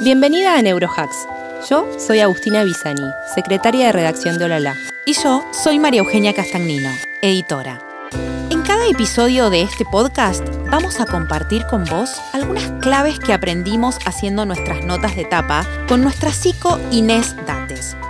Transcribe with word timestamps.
Bienvenida 0.00 0.54
a 0.54 0.62
Neurohacks. 0.62 1.26
Yo 1.68 1.88
soy 1.98 2.20
Agustina 2.20 2.62
Bisani, 2.62 3.10
secretaria 3.34 3.86
de 3.86 3.92
redacción 3.92 4.38
de 4.38 4.44
Olala. 4.44 4.76
Y 5.04 5.14
yo 5.14 5.44
soy 5.50 5.80
María 5.80 5.98
Eugenia 5.98 6.32
Castagnino, 6.32 6.90
editora. 7.20 7.80
En 8.48 8.62
cada 8.62 8.86
episodio 8.86 9.50
de 9.50 9.62
este 9.62 9.84
podcast 9.84 10.46
vamos 10.70 11.00
a 11.00 11.06
compartir 11.06 11.66
con 11.66 11.84
vos 11.84 12.20
algunas 12.32 12.70
claves 12.80 13.18
que 13.18 13.32
aprendimos 13.32 13.98
haciendo 14.06 14.46
nuestras 14.46 14.84
notas 14.84 15.16
de 15.16 15.24
tapa 15.24 15.66
con 15.88 16.02
nuestra 16.02 16.32
psico 16.32 16.78
Inés 16.92 17.34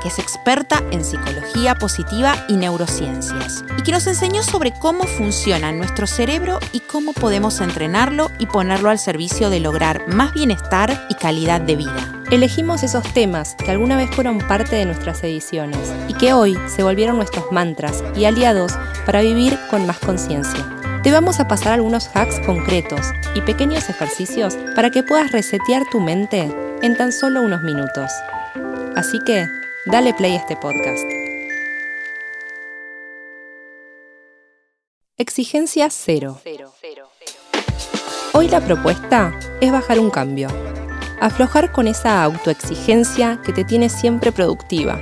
Que 0.03 0.09
es 0.09 0.19
experta 0.19 0.83
en 0.91 1.05
psicología 1.05 1.75
positiva 1.75 2.35
y 2.49 2.57
neurociencias, 2.57 3.65
y 3.77 3.83
que 3.83 3.93
nos 3.93 4.07
enseñó 4.07 4.43
sobre 4.43 4.73
cómo 4.73 5.05
funciona 5.05 5.73
nuestro 5.73 6.07
cerebro 6.07 6.59
y 6.73 6.81
cómo 6.81 7.13
podemos 7.13 7.61
entrenarlo 7.61 8.31
y 8.39 8.47
ponerlo 8.47 8.91
al 8.91 8.99
servicio 8.99 9.51
de 9.51 9.61
lograr 9.61 10.07
más 10.09 10.33
bienestar 10.33 11.07
y 11.09 11.15
calidad 11.15 11.61
de 11.61 11.77
vida. 11.77 12.15
Elegimos 12.31 12.83
esos 12.83 13.05
temas 13.15 13.55
que 13.55 13.71
alguna 13.71 13.97
vez 13.97 14.11
fueron 14.11 14.39
parte 14.39 14.77
de 14.77 14.85
nuestras 14.85 15.23
ediciones 15.25 15.93
y 16.09 16.15
que 16.15 16.35
hoy 16.35 16.59
se 16.67 16.83
volvieron 16.83 17.17
nuestros 17.17 17.51
mantras 17.51 18.05
y 18.15 18.27
aliados 18.27 18.73
para 19.07 19.23
vivir 19.23 19.59
con 19.71 19.87
más 19.87 19.99
conciencia. 19.99 20.65
Te 21.03 21.13
vamos 21.13 21.41
a 21.41 21.49
pasar 21.49 21.73
algunos 21.73 22.11
hacks 22.15 22.41
concretos 22.45 23.01
y 23.35 23.41
pequeños 23.41 23.89
ejercicios 23.89 24.59
para 24.75 24.91
que 24.91 25.03
puedas 25.03 25.33
resetear 25.33 25.85
tu 25.91 26.01
mente 26.01 26.53
en 26.83 26.97
tan 26.97 27.13
solo 27.13 27.41
unos 27.41 27.63
minutos. 27.63 28.11
Así 28.97 29.21
que, 29.21 29.49
dale 29.91 30.15
play 30.15 30.35
a 30.35 30.37
este 30.37 30.57
podcast. 30.57 31.05
Exigencia 35.17 35.89
cero. 35.91 36.41
Hoy 38.33 38.49
la 38.49 38.61
propuesta 38.61 39.39
es 39.61 39.73
bajar 39.73 39.99
un 39.99 40.11
cambio 40.11 40.49
aflojar 41.21 41.73
con 41.73 41.89
esa 41.89 42.23
autoexigencia 42.23 43.41
que 43.45 43.53
te 43.53 43.65
tiene 43.65 43.89
siempre 43.89 44.33
productiva. 44.33 45.01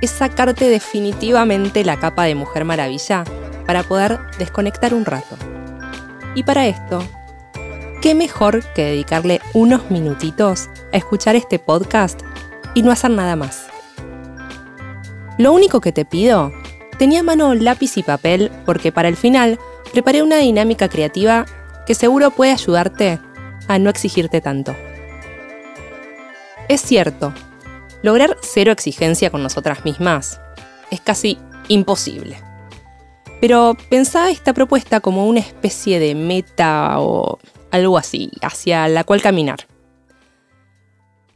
Es 0.00 0.10
sacarte 0.10 0.68
definitivamente 0.68 1.84
la 1.84 1.98
capa 1.98 2.24
de 2.24 2.34
Mujer 2.34 2.64
Maravilla 2.64 3.24
para 3.66 3.82
poder 3.82 4.18
desconectar 4.38 4.94
un 4.94 5.04
rato. 5.04 5.36
Y 6.34 6.42
para 6.42 6.66
esto, 6.66 7.02
¿qué 8.02 8.14
mejor 8.14 8.64
que 8.74 8.84
dedicarle 8.84 9.40
unos 9.54 9.90
minutitos 9.90 10.68
a 10.92 10.96
escuchar 10.96 11.36
este 11.36 11.58
podcast 11.58 12.20
y 12.74 12.82
no 12.82 12.90
hacer 12.90 13.10
nada 13.10 13.36
más? 13.36 13.67
Lo 15.38 15.52
único 15.52 15.80
que 15.80 15.92
te 15.92 16.04
pido, 16.04 16.52
tenía 16.98 17.20
a 17.20 17.22
mano 17.22 17.54
lápiz 17.54 17.96
y 17.96 18.02
papel 18.02 18.50
porque 18.66 18.90
para 18.90 19.08
el 19.08 19.16
final 19.16 19.58
preparé 19.92 20.22
una 20.22 20.38
dinámica 20.38 20.88
creativa 20.88 21.46
que 21.86 21.94
seguro 21.94 22.32
puede 22.32 22.52
ayudarte 22.52 23.20
a 23.68 23.78
no 23.78 23.88
exigirte 23.88 24.40
tanto. 24.40 24.74
Es 26.68 26.82
cierto, 26.82 27.32
lograr 28.02 28.36
cero 28.42 28.72
exigencia 28.72 29.30
con 29.30 29.42
nosotras 29.42 29.84
mismas 29.84 30.40
es 30.90 31.00
casi 31.00 31.38
imposible. 31.68 32.42
Pero 33.40 33.76
pensá 33.88 34.30
esta 34.30 34.52
propuesta 34.52 34.98
como 34.98 35.28
una 35.28 35.38
especie 35.38 36.00
de 36.00 36.16
meta 36.16 36.98
o 36.98 37.38
algo 37.70 37.96
así, 37.96 38.32
hacia 38.42 38.88
la 38.88 39.04
cual 39.04 39.22
caminar. 39.22 39.68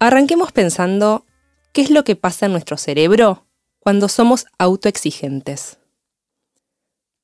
Arranquemos 0.01 0.51
pensando 0.51 1.25
qué 1.73 1.83
es 1.83 1.91
lo 1.91 2.03
que 2.03 2.17
pasa 2.17 2.47
en 2.47 2.53
nuestro 2.53 2.77
cerebro 2.77 3.47
cuando 3.83 4.09
somos 4.09 4.47
autoexigentes. 4.59 5.79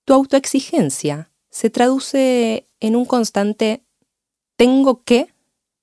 Tu 0.04 0.12
autoexigencia 0.12 1.30
se 1.50 1.70
traduce 1.70 2.68
en 2.80 2.96
un 2.96 3.04
constante 3.04 3.84
tengo 4.56 5.04
que 5.04 5.32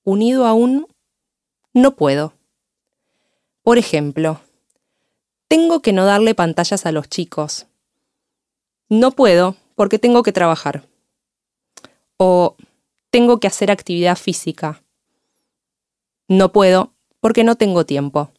unido 0.04 0.46
a 0.46 0.52
un 0.52 0.86
no 1.72 1.96
puedo. 1.96 2.34
Por 3.62 3.78
ejemplo, 3.78 4.42
tengo 5.48 5.80
que 5.80 5.94
no 5.94 6.04
darle 6.04 6.34
pantallas 6.34 6.84
a 6.84 6.92
los 6.92 7.08
chicos. 7.08 7.66
No 8.90 9.12
puedo 9.12 9.56
porque 9.76 9.98
tengo 9.98 10.22
que 10.22 10.32
trabajar. 10.32 10.86
O 12.18 12.56
tengo 13.08 13.40
que 13.40 13.46
hacer 13.46 13.70
actividad 13.70 14.16
física. 14.16 14.82
No 16.28 16.52
puedo 16.52 16.92
porque 17.20 17.44
no 17.44 17.56
tengo 17.56 17.86
tiempo. 17.86 18.30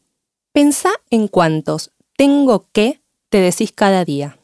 Pensá 0.51 0.91
en 1.09 1.27
cuántos 1.27 1.91
tengo 2.17 2.67
que 2.73 2.99
te 3.29 3.39
decís 3.39 3.71
cada 3.71 4.03
día. 4.03 4.39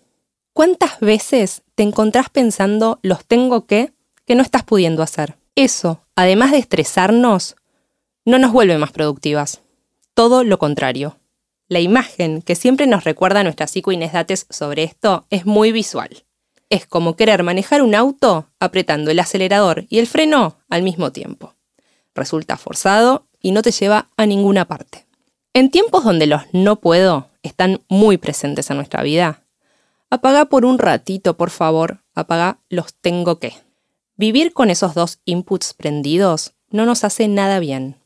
¿Cuántas 0.53 1.00
veces 1.00 1.63
te 1.75 1.84
encontrás 1.84 2.29
pensando 2.29 3.00
los 3.01 3.25
tengo 3.25 3.66
que 3.66 3.91
que 4.25 4.35
no 4.35 4.44
estás 4.44 4.63
pudiendo 4.63 5.01
hacer? 5.01 5.38
Eso, 5.56 6.01
además 6.16 6.51
de 6.51 6.59
estresarnos, 6.59 7.56
no 8.25 8.38
nos 8.38 8.53
vuelve 8.53 8.78
más 8.78 8.91
productivas. 8.91 9.62
Todo 10.13 10.44
lo 10.44 10.59
contrario. 10.59 11.17
La 11.67 11.79
imagen 11.79 12.44
que 12.44 12.56
siempre 12.56 12.85
nos 12.85 13.03
recuerda 13.03 13.44
nuestra 13.44 13.66
psico 13.66 13.91
Inés 13.91 14.13
Dates 14.13 14.45
sobre 14.51 14.83
esto 14.83 15.25
es 15.31 15.47
muy 15.47 15.72
visual. 15.72 16.23
Es 16.69 16.85
como 16.85 17.16
querer 17.16 17.41
manejar 17.41 17.81
un 17.81 17.95
auto 17.95 18.50
apretando 18.59 19.09
el 19.09 19.19
acelerador 19.19 19.85
y 19.89 19.97
el 19.97 20.06
freno 20.06 20.57
al 20.69 20.83
mismo 20.83 21.12
tiempo. 21.12 21.56
Resulta 22.13 22.57
forzado 22.57 23.25
y 23.41 23.51
no 23.51 23.63
te 23.63 23.72
lleva 23.72 24.09
a 24.16 24.28
ninguna 24.28 24.66
parte. 24.66 25.07
En 25.56 25.72
tiempos 25.72 26.03
donde 26.03 26.28
los 26.28 26.41
no 26.51 26.75
puedo 26.75 27.32
están 27.43 27.81
muy 27.87 28.17
presentes 28.17 28.69
en 28.69 28.77
nuestra 28.77 29.03
vida, 29.03 29.43
apaga 30.09 30.45
por 30.45 30.65
un 30.65 30.79
ratito, 30.79 31.37
por 31.37 31.49
favor, 31.49 32.03
apaga 32.15 32.59
los 32.69 32.93
tengo 32.95 33.39
que. 33.39 33.53
Vivir 34.15 34.53
con 34.53 34.69
esos 34.69 34.93
dos 34.95 35.19
inputs 35.25 35.73
prendidos 35.73 36.53
no 36.69 36.85
nos 36.85 37.03
hace 37.03 37.27
nada 37.27 37.59
bien. 37.59 37.97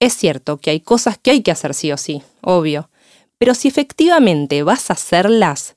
Es 0.00 0.14
cierto 0.14 0.58
que 0.58 0.70
hay 0.70 0.80
cosas 0.80 1.18
que 1.18 1.32
hay 1.32 1.42
que 1.42 1.50
hacer 1.50 1.74
sí 1.74 1.92
o 1.92 1.96
sí, 1.96 2.22
obvio, 2.40 2.88
pero 3.36 3.54
si 3.54 3.68
efectivamente 3.68 4.62
vas 4.62 4.90
a 4.90 4.94
hacerlas, 4.94 5.76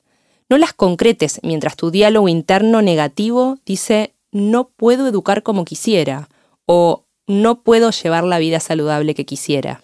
no 0.49 0.57
las 0.57 0.73
concretes 0.73 1.39
mientras 1.43 1.75
tu 1.75 1.91
diálogo 1.91 2.27
interno 2.27 2.81
negativo 2.81 3.57
dice 3.65 4.13
no 4.31 4.69
puedo 4.69 5.07
educar 5.07 5.43
como 5.43 5.65
quisiera 5.65 6.29
o 6.65 7.05
no 7.27 7.63
puedo 7.63 7.91
llevar 7.91 8.23
la 8.23 8.39
vida 8.39 8.59
saludable 8.59 9.15
que 9.15 9.25
quisiera. 9.25 9.81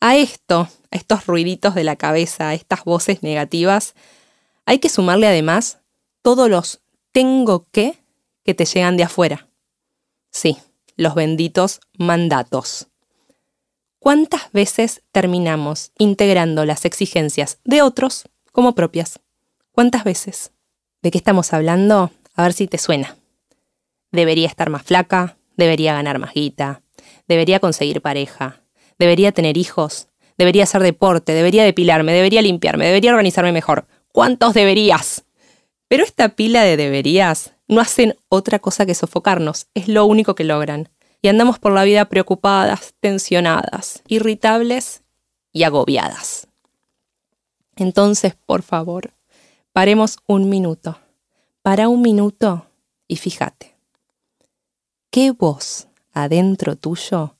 A 0.00 0.16
esto, 0.16 0.68
a 0.90 0.96
estos 0.96 1.26
ruiditos 1.26 1.74
de 1.74 1.84
la 1.84 1.96
cabeza, 1.96 2.48
a 2.48 2.54
estas 2.54 2.84
voces 2.84 3.22
negativas, 3.22 3.94
hay 4.64 4.78
que 4.78 4.88
sumarle 4.88 5.26
además 5.26 5.78
todos 6.22 6.48
los 6.48 6.80
tengo 7.12 7.66
que 7.70 7.98
que 8.42 8.54
te 8.54 8.64
llegan 8.64 8.96
de 8.96 9.04
afuera. 9.04 9.48
Sí, 10.30 10.56
los 10.96 11.14
benditos 11.14 11.80
mandatos. 11.98 12.88
¿Cuántas 13.98 14.50
veces 14.52 15.02
terminamos 15.12 15.92
integrando 15.98 16.64
las 16.64 16.86
exigencias 16.86 17.58
de 17.64 17.82
otros 17.82 18.24
como 18.52 18.74
propias? 18.74 19.20
¿Cuántas 19.72 20.04
veces? 20.04 20.52
¿De 21.02 21.10
qué 21.10 21.18
estamos 21.18 21.52
hablando? 21.52 22.10
A 22.34 22.42
ver 22.44 22.54
si 22.54 22.66
te 22.66 22.78
suena. 22.78 23.16
Debería 24.12 24.46
estar 24.46 24.70
más 24.70 24.82
flaca, 24.82 25.36
debería 25.56 25.92
ganar 25.92 26.18
más 26.18 26.32
guita, 26.32 26.82
debería 27.28 27.60
conseguir 27.60 28.00
pareja, 28.00 28.59
debería 29.00 29.32
tener 29.32 29.56
hijos, 29.56 30.06
debería 30.38 30.62
hacer 30.62 30.82
deporte, 30.82 31.32
debería 31.32 31.64
depilarme, 31.64 32.12
debería 32.12 32.42
limpiarme, 32.42 32.86
debería 32.86 33.10
organizarme 33.10 33.50
mejor. 33.50 33.86
¿Cuántos 34.12 34.54
deberías? 34.54 35.24
Pero 35.88 36.04
esta 36.04 36.28
pila 36.28 36.62
de 36.62 36.76
deberías 36.76 37.54
no 37.66 37.80
hacen 37.80 38.16
otra 38.28 38.58
cosa 38.58 38.86
que 38.86 38.94
sofocarnos, 38.94 39.66
es 39.74 39.88
lo 39.88 40.04
único 40.04 40.34
que 40.34 40.44
logran 40.44 40.90
y 41.22 41.28
andamos 41.28 41.58
por 41.58 41.72
la 41.72 41.84
vida 41.84 42.04
preocupadas, 42.04 42.94
tensionadas, 43.00 44.02
irritables 44.06 45.02
y 45.52 45.64
agobiadas. 45.64 46.46
Entonces, 47.76 48.34
por 48.46 48.62
favor, 48.62 49.14
paremos 49.72 50.18
un 50.26 50.48
minuto. 50.48 50.98
Para 51.62 51.88
un 51.88 52.02
minuto 52.02 52.66
y 53.08 53.16
fíjate. 53.16 53.76
¿Qué 55.10 55.30
voz 55.32 55.88
adentro 56.12 56.76
tuyo 56.76 57.36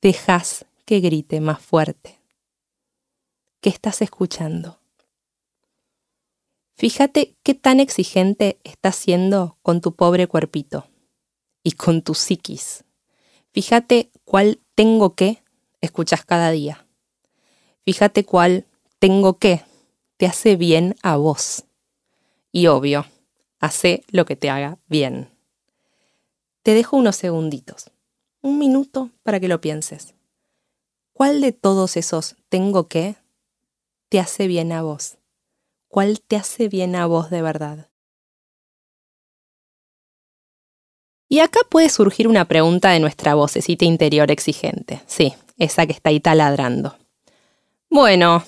dejas 0.00 0.64
que 0.88 1.00
grite 1.00 1.42
más 1.42 1.60
fuerte? 1.60 2.18
¿Qué 3.60 3.68
estás 3.68 4.00
escuchando? 4.00 4.80
Fíjate 6.76 7.36
qué 7.42 7.52
tan 7.52 7.78
exigente 7.78 8.58
estás 8.64 8.96
siendo 8.96 9.58
con 9.60 9.82
tu 9.82 9.94
pobre 9.94 10.26
cuerpito 10.28 10.86
y 11.62 11.72
con 11.72 12.00
tu 12.00 12.14
psiquis. 12.14 12.84
Fíjate 13.52 14.10
cuál 14.24 14.62
tengo 14.74 15.14
que 15.14 15.42
escuchas 15.82 16.24
cada 16.24 16.52
día. 16.52 16.86
Fíjate 17.84 18.24
cuál 18.24 18.64
tengo 18.98 19.36
que 19.36 19.60
te 20.16 20.24
hace 20.24 20.56
bien 20.56 20.96
a 21.02 21.18
vos. 21.18 21.64
Y 22.50 22.68
obvio, 22.68 23.04
hace 23.60 24.04
lo 24.08 24.24
que 24.24 24.36
te 24.36 24.48
haga 24.48 24.78
bien. 24.86 25.28
Te 26.62 26.72
dejo 26.72 26.96
unos 26.96 27.16
segunditos, 27.16 27.90
un 28.40 28.58
minuto 28.58 29.10
para 29.22 29.38
que 29.38 29.48
lo 29.48 29.60
pienses. 29.60 30.14
¿Cuál 31.18 31.40
de 31.40 31.50
todos 31.50 31.96
esos 31.96 32.36
tengo 32.48 32.86
que 32.86 33.16
te 34.08 34.20
hace 34.20 34.46
bien 34.46 34.70
a 34.70 34.82
vos? 34.82 35.18
¿Cuál 35.88 36.20
te 36.20 36.36
hace 36.36 36.68
bien 36.68 36.94
a 36.94 37.06
vos 37.06 37.28
de 37.28 37.42
verdad? 37.42 37.90
Y 41.28 41.40
acá 41.40 41.58
puede 41.68 41.88
surgir 41.88 42.28
una 42.28 42.44
pregunta 42.44 42.90
de 42.92 43.00
nuestra 43.00 43.34
vocecita 43.34 43.84
interior 43.84 44.30
exigente. 44.30 45.02
Sí, 45.08 45.34
esa 45.56 45.86
que 45.86 45.92
está 45.92 46.10
ahí 46.10 46.20
taladrando. 46.20 46.96
Bueno, 47.90 48.44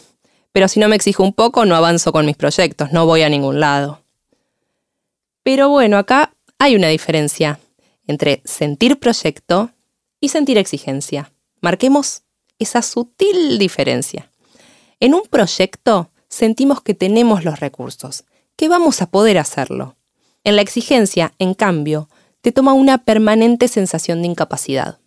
pero 0.52 0.68
si 0.68 0.78
no 0.78 0.88
me 0.88 0.94
exijo 0.94 1.24
un 1.24 1.32
poco, 1.32 1.64
no 1.64 1.74
avanzo 1.74 2.12
con 2.12 2.24
mis 2.24 2.36
proyectos, 2.36 2.92
no 2.92 3.04
voy 3.04 3.22
a 3.22 3.28
ningún 3.28 3.58
lado. 3.58 4.04
Pero 5.42 5.70
bueno, 5.70 5.98
acá 5.98 6.36
hay 6.60 6.76
una 6.76 6.86
diferencia 6.86 7.58
entre 8.06 8.42
sentir 8.44 9.00
proyecto 9.00 9.72
y 10.20 10.28
sentir 10.28 10.56
exigencia. 10.56 11.32
Marquemos 11.60 12.22
esa 12.60 12.82
sutil 12.82 13.58
diferencia. 13.58 14.30
En 15.00 15.14
un 15.14 15.22
proyecto 15.22 16.10
sentimos 16.28 16.80
que 16.82 16.94
tenemos 16.94 17.44
los 17.44 17.58
recursos, 17.58 18.24
que 18.54 18.68
vamos 18.68 19.02
a 19.02 19.10
poder 19.10 19.38
hacerlo. 19.38 19.96
En 20.44 20.54
la 20.54 20.62
exigencia, 20.62 21.34
en 21.38 21.54
cambio, 21.54 22.08
te 22.40 22.52
toma 22.52 22.72
una 22.72 22.98
permanente 22.98 23.66
sensación 23.66 24.22
de 24.22 24.28
incapacidad. 24.28 25.00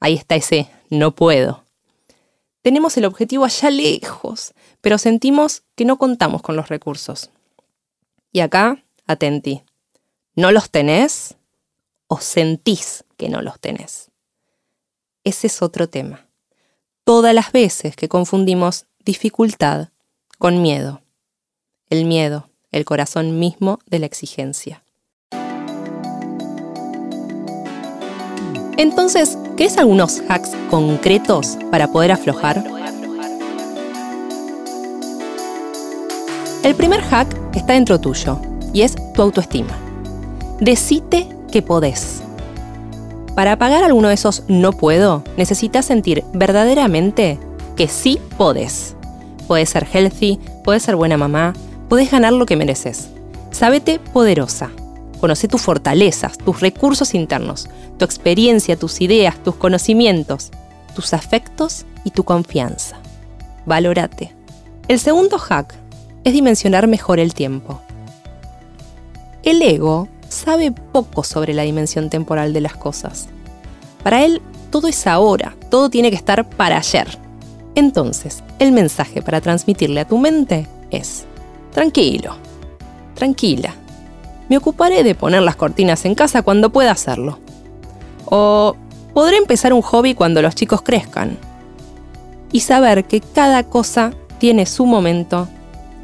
Ahí 0.00 0.14
está 0.14 0.36
ese 0.36 0.70
no 0.90 1.14
puedo. 1.14 1.64
Tenemos 2.62 2.96
el 2.96 3.04
objetivo 3.04 3.44
allá 3.44 3.70
lejos, 3.70 4.54
pero 4.80 4.98
sentimos 4.98 5.62
que 5.74 5.84
no 5.84 5.98
contamos 5.98 6.42
con 6.42 6.54
los 6.54 6.68
recursos. 6.68 7.30
Y 8.30 8.40
acá, 8.40 8.84
atenti, 9.06 9.62
¿no 10.36 10.52
los 10.52 10.70
tenés 10.70 11.34
o 12.06 12.20
sentís 12.20 13.04
que 13.16 13.28
no 13.28 13.42
los 13.42 13.58
tenés? 13.58 14.10
Ese 15.24 15.48
es 15.48 15.62
otro 15.62 15.88
tema. 15.88 16.26
Todas 17.04 17.34
las 17.34 17.50
veces 17.50 17.96
que 17.96 18.08
confundimos 18.08 18.86
dificultad 19.04 19.88
con 20.38 20.62
miedo. 20.62 21.02
El 21.90 22.04
miedo, 22.04 22.48
el 22.70 22.84
corazón 22.84 23.40
mismo 23.40 23.80
de 23.86 23.98
la 23.98 24.06
exigencia. 24.06 24.84
Entonces, 28.76 29.36
¿querés 29.56 29.78
algunos 29.78 30.22
hacks 30.28 30.52
concretos 30.70 31.58
para 31.72 31.88
poder 31.88 32.12
aflojar? 32.12 32.64
El 36.62 36.76
primer 36.76 37.00
hack 37.00 37.36
está 37.56 37.72
dentro 37.72 38.00
tuyo 38.00 38.40
y 38.72 38.82
es 38.82 38.94
tu 39.12 39.22
autoestima. 39.22 39.76
Decite 40.60 41.28
que 41.50 41.62
podés. 41.62 42.21
Para 43.34 43.56
pagar 43.56 43.82
alguno 43.82 44.08
de 44.08 44.14
esos 44.14 44.44
no 44.48 44.72
puedo, 44.72 45.22
necesitas 45.36 45.86
sentir 45.86 46.22
verdaderamente 46.34 47.38
que 47.76 47.88
sí 47.88 48.20
podés. 48.36 48.94
Puedes 49.46 49.70
ser 49.70 49.86
healthy, 49.90 50.38
puedes 50.64 50.82
ser 50.82 50.96
buena 50.96 51.16
mamá, 51.16 51.54
puedes 51.88 52.10
ganar 52.10 52.34
lo 52.34 52.44
que 52.44 52.56
mereces. 52.56 53.08
Sábete 53.50 53.98
poderosa. 53.98 54.70
Conoce 55.18 55.48
tus 55.48 55.62
fortalezas, 55.62 56.36
tus 56.36 56.60
recursos 56.60 57.14
internos, 57.14 57.68
tu 57.96 58.04
experiencia, 58.04 58.76
tus 58.76 59.00
ideas, 59.00 59.36
tus 59.42 59.54
conocimientos, 59.54 60.50
tus 60.94 61.14
afectos 61.14 61.86
y 62.04 62.10
tu 62.10 62.24
confianza. 62.24 62.96
Valórate. 63.64 64.34
El 64.88 64.98
segundo 64.98 65.38
hack 65.38 65.74
es 66.24 66.32
dimensionar 66.32 66.86
mejor 66.86 67.18
el 67.20 67.34
tiempo. 67.34 67.80
El 69.42 69.62
ego 69.62 70.08
sabe 70.32 70.72
poco 70.72 71.22
sobre 71.22 71.54
la 71.54 71.62
dimensión 71.62 72.10
temporal 72.10 72.52
de 72.52 72.60
las 72.60 72.74
cosas. 72.74 73.28
Para 74.02 74.24
él, 74.24 74.42
todo 74.70 74.88
es 74.88 75.06
ahora, 75.06 75.54
todo 75.70 75.90
tiene 75.90 76.10
que 76.10 76.16
estar 76.16 76.48
para 76.48 76.78
ayer. 76.78 77.06
Entonces, 77.74 78.42
el 78.58 78.72
mensaje 78.72 79.22
para 79.22 79.40
transmitirle 79.40 80.00
a 80.00 80.06
tu 80.06 80.18
mente 80.18 80.66
es, 80.90 81.24
tranquilo, 81.72 82.36
tranquila, 83.14 83.74
me 84.48 84.56
ocuparé 84.56 85.02
de 85.02 85.14
poner 85.14 85.42
las 85.42 85.56
cortinas 85.56 86.04
en 86.04 86.14
casa 86.14 86.42
cuando 86.42 86.70
pueda 86.70 86.90
hacerlo. 86.90 87.38
O 88.26 88.76
podré 89.14 89.36
empezar 89.36 89.72
un 89.72 89.82
hobby 89.82 90.14
cuando 90.14 90.42
los 90.42 90.54
chicos 90.54 90.82
crezcan. 90.82 91.38
Y 92.50 92.60
saber 92.60 93.04
que 93.04 93.20
cada 93.20 93.62
cosa 93.64 94.12
tiene 94.38 94.66
su 94.66 94.84
momento 94.84 95.48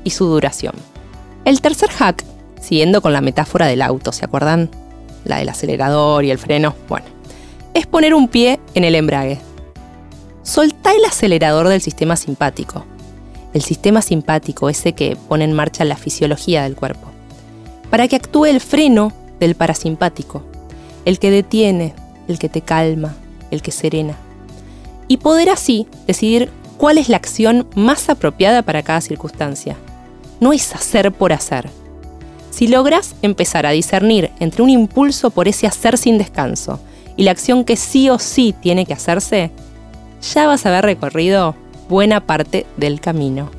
y 0.05 0.11
su 0.11 0.27
duración. 0.27 0.75
El 1.45 1.61
tercer 1.61 1.91
hack, 1.91 2.25
siguiendo 2.60 3.00
con 3.00 3.12
la 3.12 3.20
metáfora 3.20 3.66
del 3.66 3.82
auto, 3.82 4.12
¿se 4.12 4.25
acuerdan? 4.25 4.70
La 5.25 5.38
del 5.38 5.49
acelerador 5.49 6.25
y 6.25 6.31
el 6.31 6.38
freno. 6.38 6.75
Bueno, 6.88 7.06
es 7.75 7.87
poner 7.87 8.14
un 8.14 8.28
pie 8.28 8.60
en 8.75 8.84
el 8.84 8.94
embrague. 8.94 9.40
Soltá 10.43 10.93
el 10.93 11.05
acelerador 11.05 11.69
del 11.69 11.81
sistema 11.81 12.16
simpático. 12.16 12.84
El 13.55 13.62
sistema 13.62 14.02
simpático, 14.02 14.69
ese 14.69 14.93
que 14.93 15.16
pone 15.28 15.44
en 15.44 15.52
marcha 15.52 15.84
la 15.84 15.96
fisiología 15.96 16.62
del 16.62 16.76
cuerpo 16.76 17.08
para 17.90 18.08
que 18.08 18.16
actúe 18.16 18.46
el 18.46 18.60
freno 18.60 19.12
del 19.40 19.55
parasimpático, 19.55 20.43
el 21.05 21.19
que 21.19 21.31
detiene, 21.31 21.94
el 22.28 22.38
que 22.38 22.49
te 22.49 22.60
calma, 22.60 23.14
el 23.50 23.62
que 23.62 23.70
serena. 23.70 24.14
Y 25.06 25.19
poder 25.19 25.50
así 25.50 25.87
decidir 26.06 26.50
cuál 26.76 26.99
es 26.99 27.08
la 27.08 27.16
acción 27.16 27.66
más 27.75 28.08
apropiada 28.10 28.62
para 28.62 28.82
cada 28.82 29.00
circunstancia. 29.00 29.76
No 30.40 30.52
es 30.52 30.75
hacer 30.75 31.12
por 31.12 31.32
hacer. 31.32 31.70
Si 32.50 32.67
logras 32.69 33.15
empezar 33.23 33.67
a 33.67 33.71
discernir 33.71 34.31
entre 34.41 34.62
un 34.62 34.71
impulso 34.71 35.31
por 35.31 35.49
ese 35.49 35.67
hacer 35.67 35.99
sin 35.99 36.19
descanso 36.19 36.81
y 37.17 37.25
la 37.25 37.31
acción 37.31 37.65
que 37.65 37.77
sí 37.77 38.11
o 38.11 38.19
sí 38.19 38.55
tiene 38.61 38.87
que 38.87 38.95
hacerse, 38.95 39.50
ya 40.35 40.47
vas 40.47 40.67
a 40.67 40.71
haber 40.71 40.85
recorrido 40.85 41.55
buena 41.89 42.27
parte 42.27 42.67
del 42.77 43.00
camino. 43.00 43.50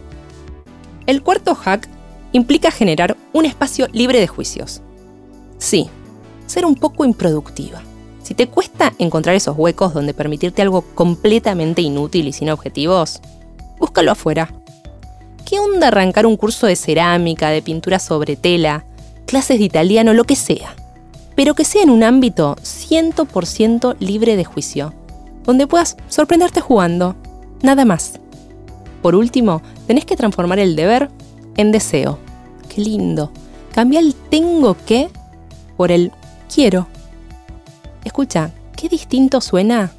El 1.06 1.24
cuarto 1.24 1.56
hack 1.56 1.88
implica 2.32 2.72
generar 2.72 3.18
un 3.34 3.46
espacio 3.46 3.88
libre 3.92 4.20
de 4.20 4.28
juicios. 4.28 4.82
Sí, 5.58 5.90
ser 6.46 6.66
un 6.66 6.76
poco 6.76 7.06
improductiva. 7.06 7.82
Si 8.24 8.34
te 8.36 8.48
cuesta 8.48 8.94
encontrar 9.00 9.36
esos 9.36 9.58
huecos 9.58 9.94
donde 9.94 10.14
permitirte 10.14 10.62
algo 10.62 10.84
completamente 10.94 11.82
inútil 11.82 12.28
y 12.28 12.34
sin 12.34 12.50
objetivos, 12.50 13.22
búscalo 13.80 14.12
afuera. 14.12 14.54
¿Qué 15.50 15.60
onda 15.60 15.88
arrancar 15.88 16.28
un 16.28 16.38
curso 16.38 16.68
de 16.68 16.76
cerámica, 16.76 17.50
de 17.50 17.64
pintura 17.64 17.98
sobre 17.98 18.36
tela, 18.36 18.86
clases 19.26 19.58
de 19.58 19.66
italiano, 19.66 20.14
lo 20.14 20.24
que 20.24 20.36
sea? 20.36 20.76
Pero 21.34 21.56
que 21.56 21.66
sea 21.66 21.82
en 21.82 21.90
un 21.90 22.04
ámbito 22.04 22.56
100% 22.58 23.96
libre 24.00 24.36
de 24.36 24.46
juicio, 24.46 24.94
donde 25.46 25.66
puedas 25.66 25.98
sorprenderte 26.08 26.62
jugando, 26.62 27.16
nada 27.64 27.84
más. 27.84 28.20
Por 29.02 29.16
último, 29.16 29.64
tenés 29.88 30.06
que 30.06 30.16
transformar 30.16 30.60
el 30.60 30.76
deber 30.76 31.10
en 31.58 31.72
deseo. 31.72 32.20
Qué 32.72 32.82
lindo. 32.82 33.32
Cambia 33.74 34.02
el 34.02 34.14
tengo 34.14 34.78
que 34.86 35.10
por 35.78 35.92
el 35.92 36.12
quiero. 36.54 36.86
Escucha, 38.04 38.52
qué 38.76 38.88
distinto 38.88 39.42
suena. 39.42 39.90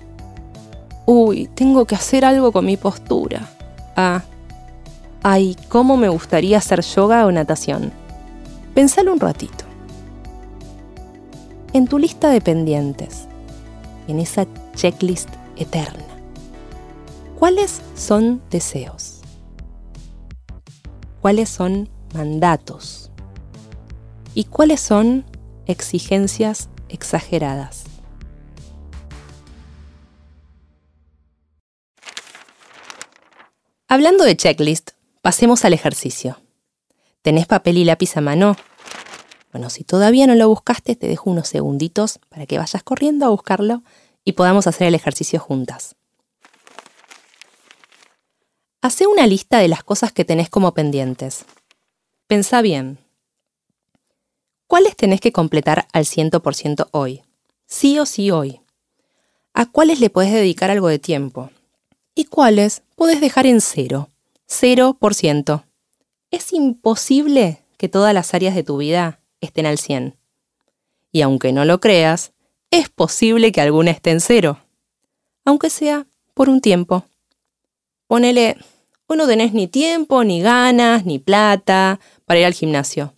Uy, 1.07 1.49
tengo 1.57 1.87
que 1.87 1.97
hacer 1.97 2.25
algo 2.25 2.53
con 2.53 2.67
mi 2.67 2.77
postura. 2.77 3.51
Ah, 3.97 4.23
ay, 5.23 5.57
cómo 5.69 5.97
me 5.97 6.09
gustaría 6.09 6.59
hacer 6.59 6.83
yoga 6.83 7.27
o 7.27 7.33
natación. 7.33 7.93
Pensalo 8.75 9.13
un 9.13 9.21
ratito. 9.21 9.65
En 11.73 11.87
tu 11.87 11.99
lista 11.99 12.31
de 12.31 12.41
pendientes, 12.41 13.27
en 14.09 14.19
esa 14.19 14.47
checklist 14.75 15.29
eterna, 15.57 16.05
¿cuáles 17.39 17.81
son 17.95 18.41
deseos? 18.51 19.21
cuáles 21.21 21.49
son 21.49 21.89
mandatos 22.15 23.11
y 24.35 24.45
cuáles 24.45 24.81
son 24.81 25.25
exigencias 25.67 26.69
exageradas. 26.89 27.85
Hablando 33.89 34.25
de 34.25 34.37
checklist, 34.37 34.93
pasemos 35.23 35.65
al 35.65 35.73
ejercicio. 35.73 36.41
¿Tenés 37.23 37.47
papel 37.47 37.79
y 37.79 37.85
lápiz 37.85 38.17
a 38.17 38.21
mano? 38.21 38.57
Bueno, 39.53 39.69
si 39.69 39.85
todavía 39.85 40.27
no 40.27 40.35
lo 40.35 40.49
buscaste, 40.49 40.97
te 40.97 41.09
dejo 41.09 41.31
unos 41.31 41.49
segunditos 41.49 42.19
para 42.29 42.47
que 42.47 42.59
vayas 42.59 42.83
corriendo 42.83 43.27
a 43.27 43.31
buscarlo 43.31 43.83
y 44.25 44.33
podamos 44.33 44.67
hacer 44.67 44.87
el 44.87 44.95
ejercicio 44.95 45.41
juntas. 45.41 45.97
Hacé 48.83 49.07
una 49.07 49.27
lista 49.27 49.59
de 49.59 49.69
las 49.69 49.85
cosas 49.85 50.13
que 50.13 50.25
tenés 50.25 50.49
como 50.49 50.73
pendientes. 50.73 51.45
Pensá 52.27 52.63
bien. 52.63 52.99
¿Cuáles 54.67 54.97
tenés 54.97 55.21
que 55.21 55.33
completar 55.33 55.89
al 55.93 56.05
100% 56.05 56.89
hoy? 56.93 57.23
Sí 57.67 57.99
o 57.99 58.07
sí 58.07 58.31
hoy. 58.31 58.61
¿A 59.53 59.67
cuáles 59.67 60.01
le 60.01 60.11
podés 60.11 60.33
dedicar 60.33 60.71
algo 60.71 60.89
de 60.89 60.99
tiempo? 60.99 61.51
¿Y 62.15 62.25
cuáles 62.27 62.83
podés 62.95 63.21
dejar 63.21 63.47
en 63.47 63.61
cero? 63.61 64.09
0%. 64.51 65.65
Es 66.31 66.53
imposible 66.53 67.63
que 67.79 67.89
todas 67.89 68.13
las 68.13 68.35
áreas 68.35 68.55
de 68.55 68.65
tu 68.65 68.77
vida 68.79 69.21
estén 69.41 69.65
al 69.65 69.79
100. 69.79 70.17
Y 71.13 71.23
aunque 71.23 71.53
no 71.53 71.65
lo 71.65 71.81
creas, 71.81 72.33
es 72.71 72.89
posible 72.89 73.53
que 73.53 73.61
alguna 73.61 73.93
esté 73.93 74.11
en 74.11 74.21
cero. 74.21 74.59
Aunque 75.45 75.71
sea 75.71 76.07
por 76.35 76.49
un 76.49 76.61
tiempo. 76.61 77.05
Ponele, 78.07 78.57
vos 79.09 79.17
no 79.17 79.27
tenés 79.27 79.53
ni 79.53 79.67
tiempo, 79.67 80.25
ni 80.25 80.41
ganas, 80.41 81.07
ni 81.07 81.19
plata 81.19 82.01
para 82.27 82.41
ir 82.41 82.47
al 82.47 82.55
gimnasio. 82.55 83.15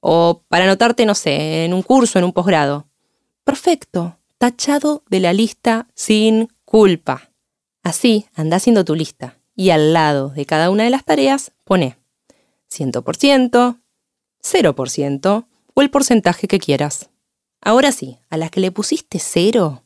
O 0.00 0.42
para 0.48 0.64
anotarte, 0.64 1.06
no 1.06 1.14
sé, 1.14 1.64
en 1.64 1.72
un 1.72 1.82
curso, 1.82 2.18
en 2.18 2.24
un 2.24 2.32
posgrado. 2.32 2.88
Perfecto, 3.44 4.18
tachado 4.38 5.02
de 5.08 5.20
la 5.20 5.32
lista 5.32 5.88
sin 5.94 6.48
culpa. 6.64 7.30
Así, 7.82 8.26
anda 8.34 8.56
haciendo 8.58 8.84
tu 8.84 8.94
lista 8.94 9.37
y 9.58 9.70
al 9.70 9.92
lado 9.92 10.28
de 10.28 10.46
cada 10.46 10.70
una 10.70 10.84
de 10.84 10.90
las 10.90 11.04
tareas 11.04 11.50
pone 11.64 11.98
100%, 12.70 13.80
0% 14.40 15.46
o 15.74 15.82
el 15.82 15.90
porcentaje 15.90 16.46
que 16.46 16.60
quieras. 16.60 17.10
Ahora 17.60 17.90
sí, 17.90 18.20
a 18.30 18.36
las 18.36 18.52
que 18.52 18.60
le 18.60 18.70
pusiste 18.70 19.18
cero, 19.18 19.82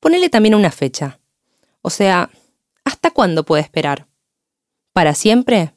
ponele 0.00 0.30
también 0.30 0.54
una 0.54 0.70
fecha. 0.70 1.20
O 1.82 1.90
sea, 1.90 2.30
¿hasta 2.82 3.10
cuándo 3.10 3.44
puede 3.44 3.62
esperar? 3.62 4.06
¿Para 4.94 5.14
siempre? 5.14 5.74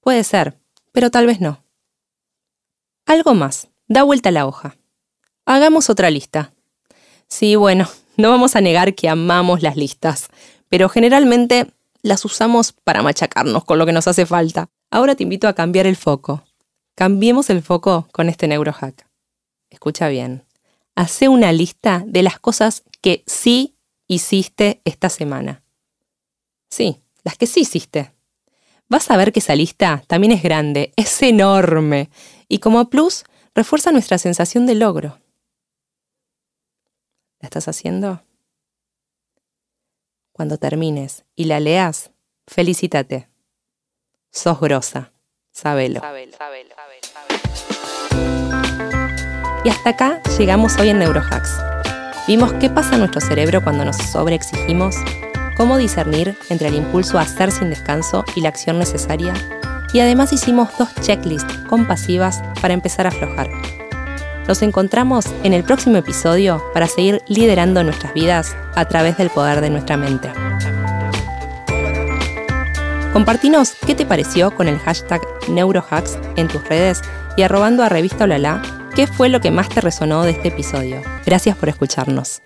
Puede 0.00 0.22
ser, 0.22 0.56
pero 0.92 1.10
tal 1.10 1.26
vez 1.26 1.40
no. 1.40 1.64
Algo 3.04 3.34
más, 3.34 3.66
da 3.88 4.04
vuelta 4.04 4.30
la 4.30 4.46
hoja. 4.46 4.76
Hagamos 5.44 5.90
otra 5.90 6.08
lista. 6.08 6.52
Sí, 7.26 7.56
bueno, 7.56 7.88
no 8.16 8.30
vamos 8.30 8.54
a 8.54 8.60
negar 8.60 8.94
que 8.94 9.08
amamos 9.08 9.62
las 9.62 9.76
listas, 9.76 10.28
pero 10.68 10.88
generalmente 10.88 11.72
las 12.06 12.24
usamos 12.24 12.72
para 12.72 13.02
machacarnos 13.02 13.64
con 13.64 13.78
lo 13.78 13.86
que 13.86 13.92
nos 13.92 14.06
hace 14.06 14.26
falta. 14.26 14.68
Ahora 14.90 15.16
te 15.16 15.24
invito 15.24 15.48
a 15.48 15.54
cambiar 15.54 15.86
el 15.86 15.96
foco. 15.96 16.44
Cambiemos 16.94 17.50
el 17.50 17.62
foco 17.62 18.08
con 18.12 18.28
este 18.28 18.46
neurohack. 18.46 19.06
Escucha 19.70 20.08
bien. 20.08 20.44
Hace 20.94 21.28
una 21.28 21.52
lista 21.52 22.04
de 22.06 22.22
las 22.22 22.38
cosas 22.38 22.84
que 23.02 23.24
sí 23.26 23.76
hiciste 24.06 24.80
esta 24.84 25.08
semana. 25.08 25.62
Sí, 26.70 27.02
las 27.24 27.36
que 27.36 27.46
sí 27.46 27.60
hiciste. 27.60 28.12
Vas 28.88 29.10
a 29.10 29.16
ver 29.16 29.32
que 29.32 29.40
esa 29.40 29.56
lista 29.56 30.04
también 30.06 30.32
es 30.32 30.42
grande, 30.42 30.92
es 30.96 31.20
enorme, 31.22 32.08
y 32.48 32.58
como 32.58 32.88
plus 32.88 33.24
refuerza 33.54 33.90
nuestra 33.90 34.18
sensación 34.18 34.64
de 34.64 34.76
logro. 34.76 35.18
¿La 37.40 37.48
estás 37.48 37.66
haciendo? 37.66 38.22
Cuando 40.36 40.58
termines 40.58 41.24
y 41.34 41.46
la 41.46 41.60
leas, 41.60 42.10
felicítate. 42.46 43.26
Sos 44.30 44.60
grosa, 44.60 45.10
sábelo. 45.50 46.02
Y 49.64 49.68
hasta 49.70 49.88
acá 49.88 50.22
llegamos 50.38 50.76
hoy 50.78 50.90
en 50.90 50.98
Neurohacks. 50.98 51.56
Vimos 52.28 52.52
qué 52.60 52.68
pasa 52.68 52.92
en 52.92 52.98
nuestro 52.98 53.22
cerebro 53.22 53.64
cuando 53.64 53.86
nos 53.86 53.96
sobreexigimos, 53.96 54.94
cómo 55.56 55.78
discernir 55.78 56.36
entre 56.50 56.68
el 56.68 56.74
impulso 56.74 57.18
a 57.18 57.22
hacer 57.22 57.50
sin 57.50 57.70
descanso 57.70 58.22
y 58.34 58.42
la 58.42 58.50
acción 58.50 58.78
necesaria, 58.78 59.32
y 59.94 60.00
además 60.00 60.34
hicimos 60.34 60.68
dos 60.78 60.94
checklists 61.00 61.56
compasivas 61.66 62.42
para 62.60 62.74
empezar 62.74 63.06
a 63.06 63.08
aflojar. 63.08 63.48
Nos 64.48 64.62
encontramos 64.62 65.26
en 65.42 65.52
el 65.52 65.64
próximo 65.64 65.96
episodio 65.96 66.62
para 66.72 66.86
seguir 66.86 67.20
liderando 67.26 67.82
nuestras 67.82 68.14
vidas 68.14 68.56
a 68.74 68.84
través 68.84 69.16
del 69.18 69.30
poder 69.30 69.60
de 69.60 69.70
nuestra 69.70 69.96
mente. 69.96 70.30
Compartinos 73.12 73.74
qué 73.86 73.94
te 73.94 74.06
pareció 74.06 74.54
con 74.54 74.68
el 74.68 74.78
hashtag 74.78 75.20
neurohacks 75.48 76.18
en 76.36 76.48
tus 76.48 76.62
redes 76.68 77.00
y 77.36 77.42
arrobando 77.42 77.82
a 77.82 77.88
Revista 77.88 78.24
Olala 78.24 78.62
qué 78.94 79.06
fue 79.06 79.28
lo 79.28 79.40
que 79.40 79.50
más 79.50 79.68
te 79.68 79.80
resonó 79.80 80.22
de 80.22 80.32
este 80.32 80.48
episodio. 80.48 81.00
Gracias 81.24 81.56
por 81.56 81.68
escucharnos. 81.68 82.42